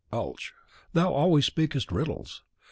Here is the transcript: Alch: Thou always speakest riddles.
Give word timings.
Alch: 0.11 0.51
Thou 0.93 1.13
always 1.13 1.45
speakest 1.45 1.91
riddles. 1.91 2.41